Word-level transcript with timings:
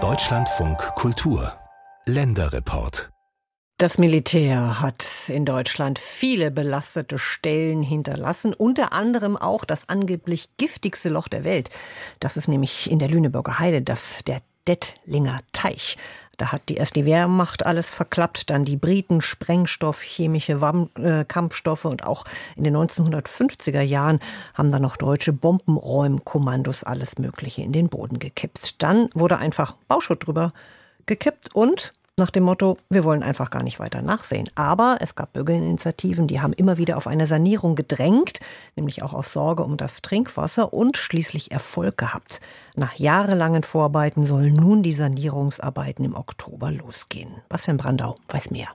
Deutschlandfunk 0.00 0.78
Kultur 0.94 1.52
Länderreport 2.04 3.10
das 3.80 3.96
Militär 3.96 4.80
hat 4.80 5.04
in 5.28 5.44
Deutschland 5.44 6.00
viele 6.00 6.50
belastete 6.50 7.16
Stellen 7.16 7.80
hinterlassen, 7.80 8.52
unter 8.52 8.92
anderem 8.92 9.36
auch 9.36 9.64
das 9.64 9.88
angeblich 9.88 10.48
giftigste 10.56 11.10
Loch 11.10 11.28
der 11.28 11.44
Welt. 11.44 11.70
Das 12.18 12.36
ist 12.36 12.48
nämlich 12.48 12.90
in 12.90 12.98
der 12.98 13.08
Lüneburger 13.08 13.60
Heide, 13.60 13.80
das 13.80 14.24
der 14.24 14.42
Dettlinger 14.68 15.40
Teich. 15.52 15.96
Da 16.36 16.52
hat 16.52 16.68
die 16.68 16.76
erst 16.76 16.94
die 16.94 17.04
Wehrmacht 17.04 17.66
alles 17.66 17.92
verklappt, 17.92 18.48
dann 18.48 18.64
die 18.64 18.76
Briten 18.76 19.20
Sprengstoff, 19.20 20.02
chemische 20.02 20.60
Wamm, 20.60 20.88
äh, 20.96 21.24
Kampfstoffe 21.24 21.84
und 21.84 22.04
auch 22.04 22.24
in 22.54 22.62
den 22.62 22.76
1950er 22.76 23.80
Jahren 23.80 24.20
haben 24.54 24.70
dann 24.70 24.82
noch 24.82 24.96
deutsche 24.96 25.32
Bombenräumkommandos 25.32 26.84
alles 26.84 27.18
Mögliche 27.18 27.62
in 27.62 27.72
den 27.72 27.88
Boden 27.88 28.20
gekippt. 28.20 28.80
Dann 28.82 29.08
wurde 29.14 29.38
einfach 29.38 29.74
Bauschutt 29.88 30.26
drüber 30.26 30.52
gekippt 31.06 31.54
und 31.56 31.92
nach 32.18 32.30
dem 32.30 32.44
Motto, 32.44 32.76
wir 32.90 33.04
wollen 33.04 33.22
einfach 33.22 33.50
gar 33.50 33.62
nicht 33.62 33.78
weiter 33.78 34.02
nachsehen. 34.02 34.48
Aber 34.54 34.98
es 35.00 35.14
gab 35.14 35.32
Bürgerinitiativen, 35.32 36.26
die 36.26 36.40
haben 36.40 36.52
immer 36.52 36.76
wieder 36.76 36.96
auf 36.96 37.06
eine 37.06 37.26
Sanierung 37.26 37.74
gedrängt, 37.74 38.40
nämlich 38.76 39.02
auch 39.02 39.14
aus 39.14 39.32
Sorge 39.32 39.62
um 39.62 39.76
das 39.76 40.02
Trinkwasser 40.02 40.72
und 40.72 40.96
schließlich 40.96 41.52
Erfolg 41.52 41.96
gehabt. 41.96 42.40
Nach 42.74 42.94
jahrelangen 42.94 43.62
Vorarbeiten 43.62 44.24
sollen 44.24 44.54
nun 44.54 44.82
die 44.82 44.92
Sanierungsarbeiten 44.92 46.04
im 46.04 46.14
Oktober 46.14 46.70
losgehen. 46.70 47.30
Bastian 47.48 47.76
Brandau 47.76 48.16
weiß 48.28 48.50
mehr. 48.50 48.68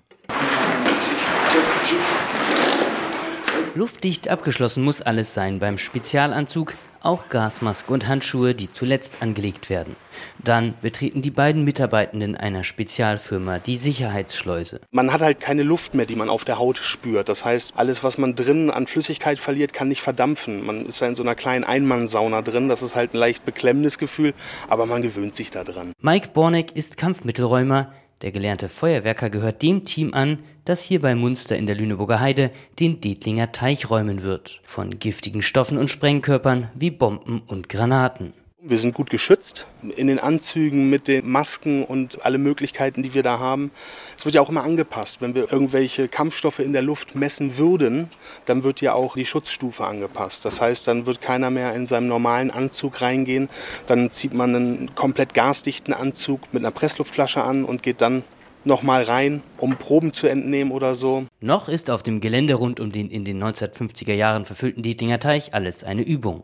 Luftdicht 3.76 4.30
abgeschlossen 4.30 4.84
muss 4.84 5.02
alles 5.02 5.34
sein 5.34 5.58
beim 5.60 5.80
Spezialanzug, 5.80 6.76
auch 7.04 7.30
Gasmaske 7.30 7.92
und 7.92 8.08
Handschuhe, 8.08 8.56
die 8.56 8.72
zuletzt 8.72 9.22
angelegt 9.22 9.70
werden. 9.70 9.96
Dann 10.44 10.74
betreten 10.82 11.22
die 11.22 11.32
beiden 11.32 11.64
Mitarbeitenden 11.64 12.36
einer 12.36 12.64
Spezialfirma 12.64 13.60
die 13.60 13.78
Sicherheitsschleuse. 13.78 14.82
Man 14.92 15.12
hat 15.12 15.22
halt 15.22 15.40
keine 15.40 15.64
Luft 15.64 15.94
mehr, 15.94 16.06
die 16.06 16.16
man 16.16 16.30
auf 16.30 16.46
der 16.46 16.60
Haut 16.60 16.78
spürt. 16.78 17.30
Das 17.30 17.46
heißt, 17.46 17.74
alles, 17.76 18.04
was 18.04 18.18
man 18.18 18.36
drin 18.36 18.70
an 18.70 18.88
Flüssigkeit 18.88 19.40
verliert, 19.40 19.74
kann 19.74 19.88
nicht 19.88 20.02
verdampfen. 20.02 20.66
Man 20.66 20.86
ist 20.86 21.00
ja 21.02 21.08
in 21.08 21.16
so 21.16 21.24
einer 21.24 21.36
kleinen 21.36 21.64
Einmannsauna 21.64 22.42
drin. 22.42 22.70
Das 22.70 22.82
ist 22.82 22.96
halt 22.96 23.14
ein 23.14 23.18
leicht 23.18 23.46
beklemmendes 23.46 23.98
Gefühl, 23.98 24.34
aber 24.68 24.86
man 24.86 25.02
gewöhnt 25.02 25.36
sich 25.36 25.52
daran. 25.52 25.94
Mike 26.02 26.30
Borneck 26.34 26.76
ist 26.76 26.98
Kampfmittelräumer. 26.98 27.92
Der 28.24 28.32
gelernte 28.32 28.70
Feuerwerker 28.70 29.30
gehört 29.30 29.62
dem 29.62 29.84
Team 29.84 30.14
an, 30.14 30.40
das 30.64 30.82
hier 30.82 31.02
bei 31.02 31.14
Munster 31.14 31.58
in 31.58 31.66
der 31.66 31.76
Lüneburger 31.76 32.22
Heide 32.22 32.52
den 32.80 33.02
Detlinger 33.02 33.52
Teich 33.52 33.90
räumen 33.90 34.24
wird. 34.24 34.62
Von 34.64 34.98
giftigen 34.98 35.42
Stoffen 35.42 35.78
und 35.78 35.90
Sprengkörpern 35.90 36.70
wie 36.74 36.90
Bomben 36.90 37.42
und 37.46 37.68
Granaten. 37.68 38.34
Wir 38.66 38.78
sind 38.78 38.94
gut 38.94 39.10
geschützt 39.10 39.68
in 39.98 40.08
den 40.08 40.20
Anzügen 40.20 40.90
mit 40.90 41.10
den 41.10 41.30
Masken 41.30 41.84
und 41.84 42.24
alle 42.24 42.38
Möglichkeiten, 42.38 43.04
die 43.04 43.14
wir 43.14 43.22
da 43.22 43.38
haben. 43.38 43.72
Es 44.18 44.24
wird 44.24 44.36
ja 44.36 44.42
auch 44.42 44.48
immer 44.48 44.64
angepasst. 44.64 45.20
Wenn 45.20 45.36
wir 45.36 45.52
irgendwelche 45.52 46.08
Kampfstoffe 46.08 46.60
in 46.60 46.72
der 46.72 46.82
Luft 46.82 47.14
messen 47.14 47.58
würden, 47.58 48.10
dann 48.46 48.64
wird 48.64 48.80
ja 48.80 48.94
auch 48.94 49.16
die 49.16 49.26
Schutzstufe 49.26 49.86
angepasst. 49.86 50.46
Das 50.46 50.62
heißt, 50.62 50.88
dann 50.88 51.06
wird 51.06 51.20
keiner 51.20 51.50
mehr 51.50 51.76
in 51.76 51.86
seinem 51.86 52.08
normalen 52.08 52.52
Anzug 52.52 53.02
reingehen. 53.02 53.50
Dann 53.86 54.12
zieht 54.12 54.34
man 54.34 54.56
einen 54.56 54.96
komplett 54.96 55.34
gasdichten 55.34 55.94
Anzug 55.94 56.54
mit 56.54 56.64
einer 56.64 56.72
Pressluftflasche 56.72 57.44
an 57.44 57.66
und 57.66 57.84
geht 57.84 58.00
dann 58.00 58.24
nochmal 58.66 59.04
rein, 59.04 59.42
um 59.58 59.76
Proben 59.76 60.14
zu 60.14 60.28
entnehmen 60.28 60.72
oder 60.72 60.96
so. 60.96 61.26
Noch 61.40 61.70
ist 61.70 61.90
auf 61.90 62.04
dem 62.04 62.22
Gelände 62.22 62.56
rund 62.56 62.80
um 62.80 62.92
den 62.92 63.10
in 63.10 63.26
den 63.26 63.44
1950er 63.44 64.14
Jahren 64.14 64.46
verfüllten 64.46 64.84
Dietlinger 64.84 65.20
Teich 65.20 65.54
alles 65.54 65.84
eine 65.84 66.04
Übung. 66.04 66.44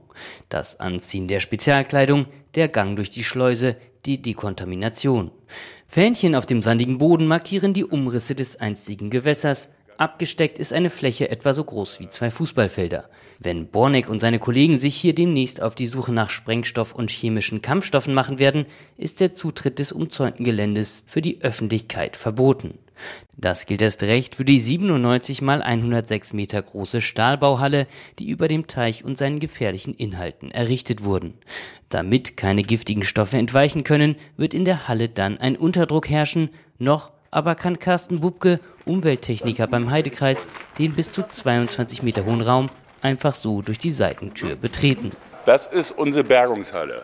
Das 0.49 0.79
Anziehen 0.79 1.27
der 1.27 1.39
Spezialkleidung, 1.39 2.25
der 2.55 2.67
Gang 2.67 2.95
durch 2.95 3.09
die 3.09 3.23
Schleuse, 3.23 3.75
die 4.05 4.21
Dekontamination. 4.21 5.31
Fähnchen 5.87 6.35
auf 6.35 6.45
dem 6.45 6.61
sandigen 6.61 6.97
Boden 6.97 7.27
markieren 7.27 7.73
die 7.73 7.85
Umrisse 7.85 8.35
des 8.35 8.57
einstigen 8.57 9.09
Gewässers, 9.09 9.69
Abgesteckt 9.99 10.59
ist 10.59 10.71
eine 10.71 10.89
Fläche 10.89 11.29
etwa 11.29 11.53
so 11.53 11.61
groß 11.61 11.99
wie 11.99 12.07
zwei 12.07 12.31
Fußballfelder. 12.31 13.09
Wenn 13.37 13.67
Borneck 13.67 14.07
und 14.07 14.21
seine 14.21 14.39
Kollegen 14.39 14.77
sich 14.77 14.95
hier 14.95 15.13
demnächst 15.13 15.61
auf 15.61 15.75
die 15.75 15.87
Suche 15.87 16.13
nach 16.13 16.29
Sprengstoff 16.29 16.95
und 16.95 17.11
chemischen 17.11 17.61
Kampfstoffen 17.61 18.13
machen 18.13 18.39
werden, 18.39 18.65
ist 18.95 19.19
der 19.19 19.33
Zutritt 19.33 19.77
des 19.77 19.91
umzäunten 19.91 20.45
Geländes 20.45 21.03
für 21.05 21.19
die 21.19 21.41
Öffentlichkeit 21.41 22.15
verboten. 22.15 22.79
Das 23.35 23.65
gilt 23.65 23.81
erst 23.81 24.01
recht 24.03 24.35
für 24.35 24.45
die 24.45 24.61
97 24.61 25.41
mal 25.41 25.61
106 25.61 26.31
Meter 26.31 26.61
große 26.61 27.01
Stahlbauhalle, 27.01 27.85
die 28.19 28.29
über 28.29 28.47
dem 28.47 28.67
Teich 28.67 29.03
und 29.03 29.17
seinen 29.17 29.41
gefährlichen 29.41 29.93
Inhalten 29.93 30.49
errichtet 30.49 31.03
wurden. 31.03 31.33
Damit 31.89 32.37
keine 32.37 32.63
giftigen 32.63 33.03
Stoffe 33.03 33.35
entweichen 33.35 33.83
können, 33.83 34.15
wird 34.37 34.53
in 34.53 34.63
der 34.63 34.87
Halle 34.87 35.09
dann 35.09 35.37
ein 35.39 35.57
Unterdruck 35.57 36.09
herrschen, 36.09 36.51
noch 36.77 37.11
aber 37.31 37.55
kann 37.55 37.79
Carsten 37.79 38.19
Bubke, 38.19 38.59
Umwelttechniker 38.85 39.67
beim 39.67 39.91
Heidekreis, 39.91 40.45
den 40.77 40.93
bis 40.93 41.11
zu 41.11 41.23
22 41.23 42.03
Meter 42.03 42.25
hohen 42.25 42.41
Raum 42.41 42.67
einfach 43.01 43.35
so 43.35 43.61
durch 43.61 43.77
die 43.77 43.91
Seitentür 43.91 44.55
betreten. 44.55 45.11
Das 45.45 45.67
ist 45.67 45.91
unsere 45.91 46.23
Bergungshalle. 46.23 47.03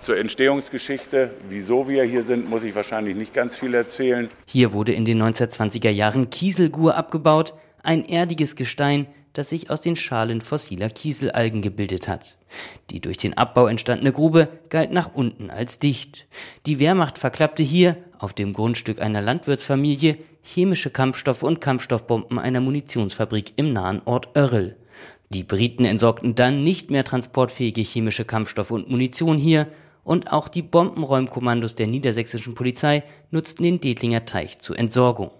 Zur 0.00 0.18
Entstehungsgeschichte, 0.18 1.30
wieso 1.48 1.88
wir 1.88 2.04
hier 2.04 2.22
sind, 2.22 2.48
muss 2.48 2.62
ich 2.62 2.74
wahrscheinlich 2.74 3.16
nicht 3.16 3.32
ganz 3.32 3.56
viel 3.56 3.74
erzählen. 3.74 4.28
Hier 4.46 4.72
wurde 4.72 4.92
in 4.92 5.04
den 5.04 5.22
1920er 5.22 5.90
Jahren 5.90 6.30
Kieselgur 6.30 6.96
abgebaut, 6.96 7.54
ein 7.82 8.04
erdiges 8.04 8.56
Gestein, 8.56 9.06
das 9.32 9.50
sich 9.50 9.70
aus 9.70 9.80
den 9.80 9.96
Schalen 9.96 10.40
fossiler 10.40 10.88
Kieselalgen 10.88 11.60
gebildet 11.60 12.08
hat. 12.08 12.38
Die 12.90 13.00
durch 13.00 13.16
den 13.16 13.36
Abbau 13.36 13.66
entstandene 13.66 14.12
Grube 14.12 14.48
galt 14.70 14.92
nach 14.92 15.14
unten 15.14 15.50
als 15.50 15.78
dicht. 15.78 16.26
Die 16.64 16.78
Wehrmacht 16.78 17.18
verklappte 17.18 17.62
hier, 17.62 17.96
auf 18.18 18.32
dem 18.32 18.52
Grundstück 18.52 19.00
einer 19.00 19.20
Landwirtsfamilie, 19.20 20.18
chemische 20.42 20.90
Kampfstoffe 20.90 21.42
und 21.42 21.60
Kampfstoffbomben 21.60 22.38
einer 22.38 22.60
Munitionsfabrik 22.60 23.52
im 23.56 23.72
nahen 23.72 24.02
Ort 24.04 24.36
Örrel. 24.36 24.76
Die 25.30 25.42
Briten 25.42 25.84
entsorgten 25.84 26.34
dann 26.34 26.62
nicht 26.62 26.90
mehr 26.90 27.04
transportfähige 27.04 27.82
chemische 27.82 28.24
Kampfstoffe 28.24 28.70
und 28.70 28.88
Munition 28.88 29.38
hier, 29.38 29.68
und 30.06 30.30
auch 30.30 30.46
die 30.46 30.62
Bombenräumkommandos 30.62 31.74
der 31.74 31.88
niedersächsischen 31.88 32.54
Polizei 32.54 33.02
nutzten 33.32 33.64
den 33.64 33.80
Detlinger 33.80 34.24
Teich 34.24 34.60
zur 34.60 34.78
Entsorgung. 34.78 35.32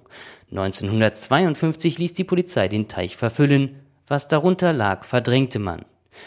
1952 0.51 1.99
ließ 1.99 2.15
die 2.15 2.25
Polizei 2.25 2.67
den 2.67 2.89
Teich 2.89 3.17
verfüllen, 3.17 3.77
was 4.09 4.27
darunter 4.27 4.73
lag, 4.73 5.05
verdrängte 5.05 5.61
man. 5.61 5.85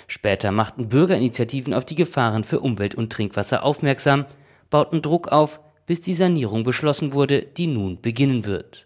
Später 0.07 0.53
machten 0.53 0.87
Bürgerinitiativen 0.87 1.73
auf 1.73 1.83
die 1.83 1.95
Gefahren 1.95 2.45
für 2.45 2.61
Umwelt 2.61 2.95
und 2.95 3.11
Trinkwasser 3.11 3.63
aufmerksam, 3.63 4.25
bauten 4.69 5.01
Druck 5.01 5.27
auf, 5.29 5.59
bis 5.89 6.01
die 6.01 6.13
Sanierung 6.13 6.63
beschlossen 6.63 7.13
wurde, 7.13 7.41
die 7.41 7.65
nun 7.65 7.99
beginnen 7.99 8.45
wird. 8.45 8.85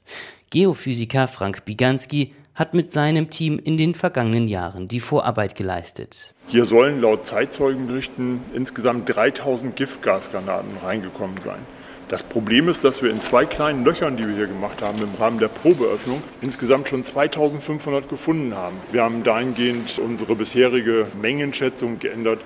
Geophysiker 0.51 1.27
Frank 1.27 1.65
Biganski 1.65 2.33
hat 2.55 2.73
mit 2.73 2.93
seinem 2.93 3.29
Team 3.29 3.59
in 3.61 3.75
den 3.75 3.93
vergangenen 3.93 4.47
Jahren 4.47 4.87
die 4.87 5.01
Vorarbeit 5.01 5.57
geleistet. 5.57 6.33
Hier 6.47 6.63
sollen 6.63 7.01
laut 7.01 7.25
Zeitzeugenberichten 7.25 8.39
insgesamt 8.55 9.13
3000 9.13 9.75
Giftgasgranaten 9.75 10.77
reingekommen 10.81 11.41
sein. 11.41 11.59
Das 12.07 12.23
Problem 12.23 12.69
ist, 12.69 12.85
dass 12.85 13.03
wir 13.03 13.09
in 13.09 13.21
zwei 13.21 13.45
kleinen 13.45 13.83
Löchern, 13.83 14.15
die 14.15 14.25
wir 14.25 14.35
hier 14.35 14.47
gemacht 14.47 14.81
haben, 14.81 14.99
im 14.99 15.13
Rahmen 15.19 15.39
der 15.39 15.49
Probeöffnung, 15.49 16.23
insgesamt 16.41 16.87
schon 16.87 17.03
2500 17.03 18.07
gefunden 18.07 18.55
haben. 18.55 18.77
Wir 18.93 19.03
haben 19.03 19.23
dahingehend 19.23 19.99
unsere 19.99 20.35
bisherige 20.35 21.07
Mengenschätzung 21.21 21.99
geändert, 21.99 22.39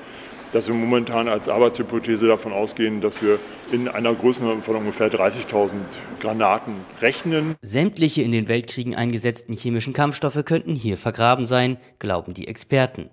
dass 0.53 0.68
wir 0.68 0.75
momentan 0.75 1.28
als 1.28 1.50
Arbeitshypothese 1.50 2.28
davon 2.28 2.53
ausgehen, 2.53 3.02
dass 3.02 3.22
wir 3.22 3.40
in 3.72 3.88
einer 3.88 4.13
Größenordnung 4.13 4.63
von 4.63 4.75
ungefähr 4.75 5.12
30.000 5.12 5.72
Granaten 6.19 6.75
rechnen. 7.02 7.56
Sämtliche 7.62 8.22
in 8.22 8.31
den 8.31 8.47
Weltkriegen 8.47 8.96
eingesetzten 8.96 9.53
chemischen 9.53 9.94
Kampfstoffe 9.94 10.44
könnten 10.46 10.75
hier 10.75 10.97
vergraben 10.97 11.46
sein, 11.46 11.78
glauben 12.00 12.34
die 12.34 12.47
Experten. 12.47 13.09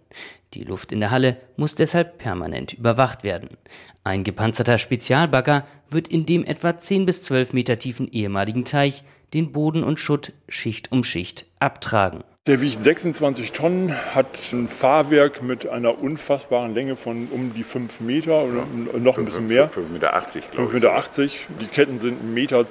Die 0.55 0.65
Luft 0.65 0.93
in 0.93 1.01
der 1.01 1.11
Halle 1.11 1.37
muss 1.57 1.75
deshalb 1.75 2.19
permanent 2.19 2.75
überwacht 2.75 3.25
werden. 3.25 3.57
Ein 4.05 4.23
gepanzerter 4.23 4.79
Spezialbagger 4.79 5.67
wird 5.91 6.09
in 6.09 6.27
dem 6.27 6.45
etwa 6.45 6.77
10 6.77 7.07
bis 7.07 7.23
12 7.23 7.53
Meter 7.53 7.79
tiefen 7.79 8.09
ehemaligen 8.11 8.65
Teich 8.65 9.03
den 9.33 9.51
Boden 9.51 9.83
und 9.83 9.99
Schutt 9.99 10.33
Schicht 10.49 10.93
um 10.93 11.03
Schicht 11.03 11.47
abtragen. 11.59 12.23
Der 12.47 12.61
wiegt 12.61 12.85
26 12.85 13.53
Tonnen, 13.53 13.95
hat 14.15 14.53
ein 14.53 14.69
Fahrwerk 14.69 15.43
mit 15.43 15.67
einer 15.67 15.99
unfassbaren 15.99 16.75
Länge 16.75 16.95
von 16.95 17.29
um 17.29 17.55
die 17.55 17.65
5 17.65 18.01
Meter 18.01 18.43
oder 18.43 18.67
noch 18.99 19.17
ein 19.17 19.25
bisschen 19.25 19.47
mehr. 19.47 19.71
5,80 19.71 19.89
Meter, 19.89 20.15
5,80 20.15 20.69
Meter. 20.75 21.33
Die 21.63 21.67
Ketten 21.69 22.01
sind 22.03 22.21
1,10 22.21 22.25
Meter 22.35 22.67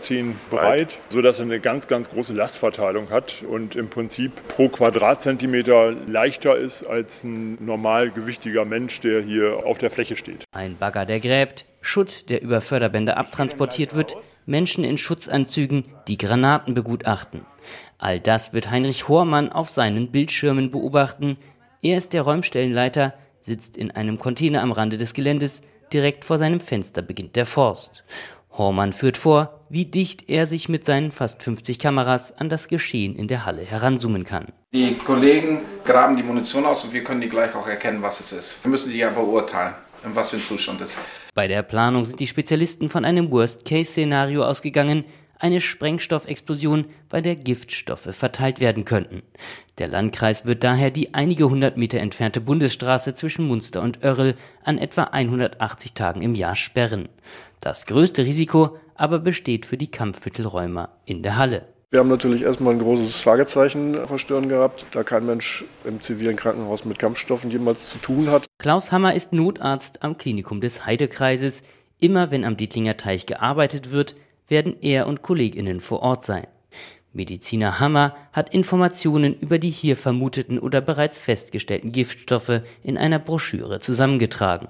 breit, 0.51 0.99
sodass 1.09 1.39
er 1.39 1.45
eine 1.45 1.59
ganz, 1.59 1.87
ganz 1.87 2.11
große 2.11 2.35
Lastverteilung 2.35 3.09
hat 3.09 3.43
und 3.49 3.75
im 3.75 3.89
Prinzip 3.89 4.47
pro 4.47 4.69
Quadratzentimeter 4.69 5.91
leichter 6.05 6.55
ist 6.55 6.83
als 6.83 7.23
ein 7.23 7.57
normalgewichtiger 7.65 8.65
Mensch, 8.65 8.99
der 8.99 9.23
hier 9.23 9.65
auf 9.65 9.79
der 9.79 9.89
Fläche 9.89 10.15
steht. 10.15 10.43
Ein 10.51 10.77
Bagger, 10.77 11.07
der 11.07 11.19
gräbt, 11.19 11.65
Schutt, 11.83 12.29
der 12.29 12.41
über 12.41 12.61
Förderbänder 12.61 13.17
abtransportiert 13.17 13.93
wird, 13.93 14.15
Menschen 14.45 14.85
in 14.85 14.97
Schutzanzügen, 14.97 15.83
die 16.07 16.17
Granaten 16.17 16.73
begutachten. 16.73 17.45
All 17.97 18.19
das 18.19 18.53
wird 18.53 18.71
Heinrich 18.71 19.09
Hormann 19.09 19.51
auf 19.51 19.69
seinen 19.69 20.09
Bildschirmen 20.09 20.71
beobachten. 20.71 21.37
Er 21.81 21.97
ist 21.97 22.13
der 22.13 22.21
Räumstellenleiter, 22.21 23.13
sitzt 23.41 23.75
in 23.75 23.91
einem 23.91 24.17
Container 24.17 24.61
am 24.61 24.71
Rande 24.71 24.95
des 24.95 25.13
Geländes, 25.13 25.61
direkt 25.91 26.23
vor 26.23 26.37
seinem 26.37 26.61
Fenster 26.61 27.01
beginnt 27.01 27.35
der 27.35 27.45
Forst. 27.45 28.05
Hormann 28.57 28.93
führt 28.93 29.17
vor, 29.17 29.59
wie 29.69 29.85
dicht 29.85 30.29
er 30.29 30.45
sich 30.47 30.69
mit 30.69 30.85
seinen 30.85 31.11
fast 31.11 31.43
50 31.43 31.79
Kameras 31.79 32.37
an 32.37 32.47
das 32.47 32.67
Geschehen 32.67 33.15
in 33.15 33.27
der 33.27 33.45
Halle 33.45 33.63
heranzoomen 33.63 34.23
kann. 34.23 34.53
Die 34.73 34.93
Kollegen 34.93 35.61
graben 35.83 36.15
die 36.15 36.23
Munition 36.23 36.65
aus 36.65 36.83
und 36.83 36.93
wir 36.93 37.03
können 37.03 37.21
die 37.21 37.29
gleich 37.29 37.55
auch 37.55 37.67
erkennen, 37.67 38.01
was 38.01 38.19
es 38.19 38.31
ist. 38.31 38.63
Wir 38.63 38.69
müssen 38.69 38.91
die 38.91 38.99
ja 38.99 39.09
beurteilen, 39.09 39.73
in 40.03 40.15
was 40.15 40.31
für 40.31 40.37
ein 40.37 40.43
Zustand 40.43 40.81
ist. 40.81 40.97
Bei 41.33 41.47
der 41.47 41.63
Planung 41.63 42.05
sind 42.05 42.19
die 42.19 42.27
Spezialisten 42.27 42.89
von 42.89 43.05
einem 43.05 43.31
Worst-Case-Szenario 43.31 44.43
ausgegangen, 44.43 45.05
eine 45.39 45.59
Sprengstoffexplosion, 45.59 46.85
bei 47.09 47.19
der 47.19 47.35
Giftstoffe 47.35 48.07
verteilt 48.11 48.61
werden 48.61 48.85
könnten. 48.85 49.23
Der 49.77 49.89
Landkreis 49.89 50.45
wird 50.45 50.63
daher 50.63 50.89
die 50.89 51.13
einige 51.13 51.49
hundert 51.49 51.75
Meter 51.75 51.99
entfernte 51.99 52.39
Bundesstraße 52.39 53.13
zwischen 53.13 53.47
Munster 53.47 53.81
und 53.81 54.05
Oerrl 54.05 54.35
an 54.63 54.77
etwa 54.77 55.03
180 55.03 55.93
Tagen 55.93 56.21
im 56.21 56.35
Jahr 56.35 56.55
sperren. 56.55 57.09
Das 57.59 57.85
größte 57.85 58.25
Risiko 58.25 58.77
aber 58.95 59.19
besteht 59.19 59.65
für 59.65 59.77
die 59.77 59.91
Kampfmittelräumer 59.91 60.89
in 61.05 61.23
der 61.23 61.35
Halle. 61.35 61.72
Wir 61.93 61.99
haben 61.99 62.09
natürlich 62.09 62.41
erstmal 62.41 62.73
ein 62.73 62.79
großes 62.79 63.19
Fragezeichen 63.19 64.07
vor 64.07 64.17
Stirn 64.17 64.49
gehabt, 64.49 64.83
da 64.93 65.03
kein 65.03 65.27
Mensch 65.27 65.63
im 65.83 66.01
zivilen 66.01 66.35
Krankenhaus 66.35 66.85
mit 66.85 66.97
Kampfstoffen 66.97 67.51
jemals 67.51 67.87
zu 67.89 67.99
tun 67.99 68.31
hat. 68.31 68.47
Klaus 68.57 68.91
Hammer 68.91 69.13
ist 69.13 69.31
Notarzt 69.31 70.01
am 70.01 70.17
Klinikum 70.17 70.59
des 70.59 70.87
Heidekreises. 70.87 71.61
Immer 72.01 72.31
wenn 72.31 72.45
am 72.45 72.57
Dietlinger 72.57 72.97
Teich 72.97 73.27
gearbeitet 73.27 73.91
wird, 73.91 74.15
werden 74.47 74.75
er 74.81 75.05
und 75.05 75.21
Kolleginnen 75.21 75.79
vor 75.79 75.99
Ort 75.99 76.25
sein. 76.25 76.47
Mediziner 77.11 77.79
Hammer 77.79 78.15
hat 78.31 78.55
Informationen 78.55 79.35
über 79.35 79.59
die 79.59 79.69
hier 79.69 79.95
vermuteten 79.95 80.57
oder 80.57 80.81
bereits 80.81 81.19
festgestellten 81.19 81.91
Giftstoffe 81.91 82.61
in 82.81 82.97
einer 82.97 83.19
Broschüre 83.19 83.81
zusammengetragen. 83.81 84.67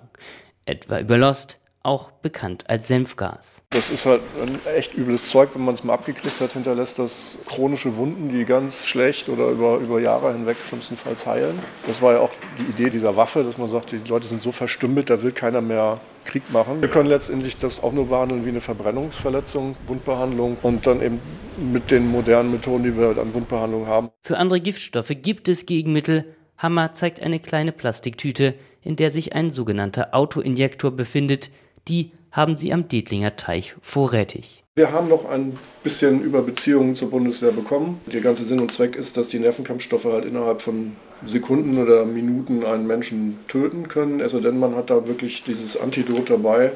Etwa 0.66 1.00
über 1.00 1.18
Lost, 1.18 1.58
auch 1.84 2.12
bekannt 2.12 2.70
als 2.70 2.88
Senfgas. 2.88 3.62
Das 3.70 3.92
ist 3.92 4.06
halt 4.06 4.22
ein 4.42 4.60
echt 4.76 4.96
übles 4.96 5.28
Zeug, 5.28 5.50
wenn 5.54 5.66
man 5.66 5.74
es 5.74 5.84
mal 5.84 5.94
abgekriegt 5.94 6.40
hat, 6.40 6.54
hinterlässt 6.54 6.98
das 6.98 7.38
chronische 7.46 7.98
Wunden, 7.98 8.30
die 8.30 8.46
ganz 8.46 8.86
schlecht 8.86 9.28
oder 9.28 9.48
über, 9.50 9.78
über 9.78 10.00
Jahre 10.00 10.32
hinweg 10.32 10.58
schlimmstenfalls 10.68 11.26
heilen. 11.26 11.60
Das 11.86 12.02
war 12.02 12.14
ja 12.14 12.20
auch 12.20 12.32
die 12.58 12.64
Idee 12.64 12.90
dieser 12.90 13.18
Waffe, 13.18 13.44
dass 13.44 13.58
man 13.58 13.68
sagt, 13.68 13.92
die 13.92 14.00
Leute 14.08 14.26
sind 14.26 14.42
so 14.42 14.54
verstümmelt, 14.54 15.10
da 15.10 15.22
will 15.22 15.34
keiner 15.34 15.60
mehr 15.62 16.00
Krieg 16.24 16.44
machen. 16.52 16.82
Wir 16.82 16.90
können 16.90 17.10
letztendlich 17.10 17.58
das 17.58 17.84
auch 17.84 17.92
nur 17.92 18.08
behandeln 18.08 18.46
wie 18.46 18.50
eine 18.50 18.62
Verbrennungsverletzung, 18.62 19.76
Wundbehandlung 19.88 20.58
und 20.62 20.88
dann 20.88 21.02
eben 21.02 21.20
mit 21.58 21.92
den 21.92 22.08
modernen 22.08 22.52
Methoden, 22.52 22.84
die 22.84 22.98
wir 22.98 23.18
an 23.18 23.34
Wundbehandlung 23.34 23.88
haben. 23.88 24.10
Für 24.22 24.38
andere 24.38 24.62
Giftstoffe 24.62 25.12
gibt 25.22 25.50
es 25.50 25.66
Gegenmittel. 25.66 26.26
Hammer 26.58 26.94
zeigt 26.94 27.22
eine 27.22 27.40
kleine 27.40 27.74
Plastiktüte, 27.74 28.56
in 28.82 28.96
der 28.96 29.12
sich 29.12 29.34
ein 29.34 29.50
sogenannter 29.50 30.14
Autoinjektor 30.14 30.92
befindet, 30.92 31.52
die 31.88 32.12
haben 32.32 32.58
sie 32.58 32.74
am 32.74 32.88
Dietlinger 32.88 33.36
Teich 33.36 33.76
vorrätig. 33.82 34.64
Wir 34.76 34.92
haben 34.92 35.08
noch 35.08 35.26
ein 35.26 35.58
bisschen 35.84 36.24
über 36.24 36.42
Beziehungen 36.42 36.96
zur 36.96 37.12
Bundeswehr 37.12 37.52
bekommen. 37.52 38.00
Der 38.12 38.22
ganze 38.22 38.44
Sinn 38.44 38.60
und 38.60 38.74
Zweck 38.74 38.96
ist, 38.96 39.18
dass 39.18 39.28
die 39.28 39.38
Nervenkampfstoffe 39.38 40.06
halt 40.06 40.26
innerhalb 40.26 40.62
von 40.62 40.96
Sekunden 41.28 41.78
oder 41.78 42.06
Minuten 42.06 42.66
einen 42.66 42.88
Menschen 42.88 43.38
töten 43.48 43.88
können. 43.88 44.20
Also 44.20 44.40
denn 44.40 44.58
man 44.58 44.76
hat 44.76 44.90
da 44.90 45.08
wirklich 45.08 45.44
dieses 45.44 45.78
Antidot 45.78 46.32
dabei 46.32 46.72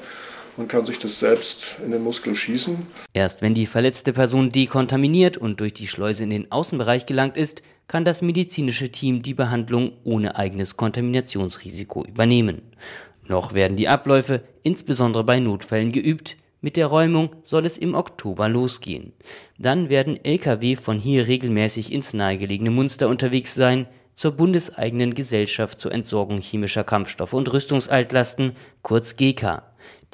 und 0.57 0.67
kann 0.67 0.85
sich 0.85 0.99
das 0.99 1.19
selbst 1.19 1.77
in 1.83 1.91
den 1.91 2.03
Muskel 2.03 2.35
schießen. 2.35 2.77
Erst 3.13 3.41
wenn 3.41 3.55
die 3.55 3.65
verletzte 3.65 4.13
Person 4.13 4.51
dekontaminiert 4.51 5.37
und 5.37 5.59
durch 5.59 5.73
die 5.73 5.87
Schleuse 5.87 6.23
in 6.23 6.29
den 6.29 6.51
Außenbereich 6.51 7.07
gelangt 7.07 7.35
ist, 7.35 7.63
kann 7.87 8.05
das 8.05 8.21
medizinische 8.21 8.91
Team 8.91 9.21
die 9.21 9.33
Behandlung 9.33 9.93
ohne 10.03 10.35
eigenes 10.35 10.77
Kontaminationsrisiko 10.77 12.03
übernehmen. 12.05 12.61
Noch 13.27 13.53
werden 13.53 13.77
die 13.77 13.87
Abläufe 13.87 14.41
insbesondere 14.63 15.23
bei 15.23 15.39
Notfällen 15.39 15.91
geübt. 15.91 16.37
Mit 16.61 16.75
der 16.75 16.87
Räumung 16.87 17.29
soll 17.43 17.65
es 17.65 17.77
im 17.77 17.93
Oktober 17.93 18.49
losgehen. 18.49 19.13
Dann 19.57 19.89
werden 19.89 20.23
Lkw 20.23 20.75
von 20.75 20.97
hier 20.97 21.27
regelmäßig 21.27 21.91
ins 21.91 22.13
nahegelegene 22.13 22.71
Munster 22.71 23.09
unterwegs 23.09 23.53
sein, 23.53 23.87
zur 24.13 24.31
bundeseigenen 24.31 25.13
Gesellschaft 25.13 25.79
zur 25.79 25.91
Entsorgung 25.91 26.39
chemischer 26.39 26.83
Kampfstoffe 26.83 27.33
und 27.33 27.53
Rüstungsaltlasten, 27.53 28.53
kurz 28.81 29.15
GK. 29.15 29.61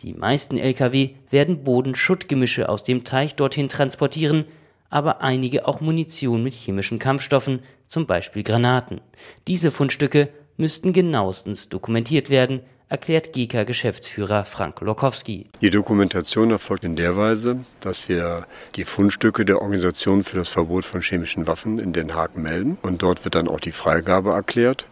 Die 0.01 0.13
meisten 0.13 0.57
Lkw 0.57 1.12
werden 1.30 1.63
Bodenschuttgemische 1.63 2.68
aus 2.68 2.83
dem 2.83 3.06
Teich 3.06 3.36
dorthin 3.36 3.69
transportieren, 3.69 4.44
aber 4.89 5.21
einige 5.21 5.68
auch 5.68 5.80
Munition 5.80 6.44
mit 6.44 6.54
chemischen 6.54 7.00
Kampfstoffen, 7.00 7.62
zum 7.88 8.06
Beispiel 8.06 8.44
Granaten. 8.44 9.00
Diese 9.48 9.71
Fundstücke 9.71 10.30
müssten 10.57 10.92
genauestens 10.92 11.69
dokumentiert 11.69 12.30
werden, 12.30 12.59
erklärt 12.89 13.33
GIKA-Geschäftsführer 13.33 14.45
Frank 14.45 14.81
Lokowski. 14.81 15.47
Die 15.62 15.69
Dokumentation 15.69 16.51
erfolgt 16.51 16.85
in 16.85 16.95
der 16.95 17.18
Weise, 17.18 17.59
dass 17.80 18.09
wir 18.09 18.45
die 18.75 18.83
Fundstücke 18.83 19.45
der 19.45 19.62
Organisation 19.62 20.24
für 20.24 20.38
das 20.38 20.50
Verbot 20.50 20.85
von 20.85 21.01
chemischen 21.01 21.47
Waffen 21.47 21.80
in 21.80 21.94
Den 21.94 22.13
Haag 22.15 22.38
melden 22.38 22.77
und 22.81 23.01
dort 23.01 23.25
wird 23.25 23.35
dann 23.35 23.47
auch 23.47 23.59
die 23.59 23.71
Freigabe 23.71 24.31
erklärt. 24.31 24.88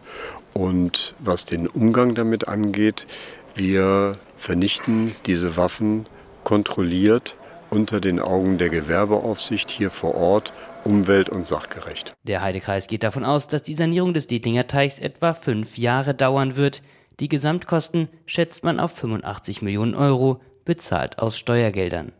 Und 0.54 1.14
was 1.18 1.44
den 1.44 1.66
Umgang 1.66 2.14
damit 2.14 2.48
angeht, 2.48 3.06
wir 3.54 4.16
vernichten 4.36 5.14
diese 5.26 5.56
Waffen 5.56 6.06
kontrolliert 6.44 7.36
unter 7.72 8.00
den 8.00 8.20
Augen 8.20 8.58
der 8.58 8.68
Gewerbeaufsicht 8.68 9.70
hier 9.70 9.90
vor 9.90 10.14
Ort 10.14 10.52
umwelt- 10.84 11.30
und 11.30 11.46
sachgerecht. 11.46 12.12
Der 12.24 12.42
Heidekreis 12.42 12.86
geht 12.86 13.02
davon 13.02 13.24
aus, 13.24 13.46
dass 13.46 13.62
die 13.62 13.74
Sanierung 13.74 14.12
des 14.12 14.26
Dietlinger 14.26 14.66
Teichs 14.66 14.98
etwa 14.98 15.32
fünf 15.32 15.78
Jahre 15.78 16.14
dauern 16.14 16.56
wird. 16.56 16.82
Die 17.20 17.28
Gesamtkosten 17.28 18.08
schätzt 18.26 18.64
man 18.64 18.80
auf 18.80 18.94
85 18.96 19.62
Millionen 19.62 19.94
Euro, 19.94 20.40
bezahlt 20.64 21.18
aus 21.18 21.38
Steuergeldern. 21.38 22.12